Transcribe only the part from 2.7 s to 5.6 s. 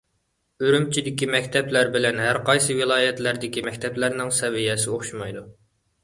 ۋىلايەتلەردىكى مەكتەپلەرنىڭ سەۋىيەسى ئوخشىمايدۇ.